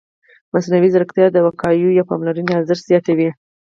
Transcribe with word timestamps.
مصنوعي 0.53 0.89
ځیرکتیا 0.93 1.27
د 1.31 1.37
وقایوي 1.47 2.07
پاملرنې 2.09 2.51
ارزښت 2.59 2.83
زیاتوي. 2.89 3.29